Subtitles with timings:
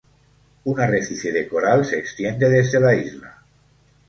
[0.71, 3.43] Un arrecife de coral se extiende desde la isla.